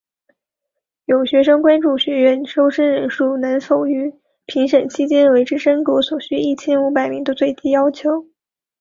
[1.05, 4.11] 有学生关注学院收生人数能否于
[4.47, 8.25] 评审期间维持升格所需一千五百名的最低要求。